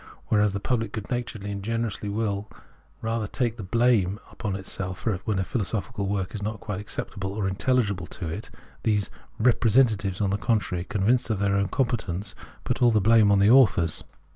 Whereas 0.29 0.53
the 0.53 0.59
pubhc 0.59 0.93
good 0.93 1.11
naturedly 1.11 1.51
and 1.51 1.61
generously 1.61 2.09
will 2.09 2.49
rather 3.03 3.27
take 3.27 3.57
the 3.57 3.63
blame 3.63 4.19
upon 4.31 4.55
itself 4.55 5.05
when 5.25 5.37
a 5.37 5.43
philosophical 5.43 6.07
work 6.07 6.33
is 6.33 6.41
not 6.41 6.59
quite 6.59 6.79
acceptable 6.79 7.33
or 7.33 7.47
intelhgible 7.47 8.09
to 8.09 8.27
it, 8.27 8.49
these" 8.81 9.11
re 9.37 9.53
presentatives," 9.53 10.19
on 10.19 10.31
the 10.31 10.39
contrary, 10.39 10.85
convinced 10.85 11.29
of 11.29 11.37
their 11.37 11.55
own 11.55 11.67
competence, 11.67 12.33
put 12.63 12.81
all 12.81 12.89
the 12.89 12.99
blame 12.99 13.31
on 13.31 13.37
the 13.37 13.51
authors. 13.51 14.03